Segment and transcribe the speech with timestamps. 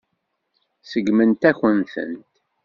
[0.91, 2.23] Seggmen-akent-tent.